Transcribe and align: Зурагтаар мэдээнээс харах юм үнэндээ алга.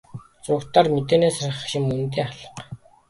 Зурагтаар 0.45 0.87
мэдээнээс 0.95 1.37
харах 1.41 1.61
юм 1.77 1.83
үнэндээ 1.93 2.23
алга. 2.29 2.55